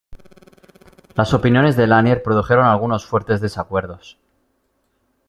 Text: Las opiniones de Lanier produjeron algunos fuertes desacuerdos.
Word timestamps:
Las 1.15 1.31
opiniones 1.35 1.77
de 1.77 1.85
Lanier 1.85 2.23
produjeron 2.23 2.65
algunos 2.65 3.05
fuertes 3.05 3.39
desacuerdos. 3.39 4.17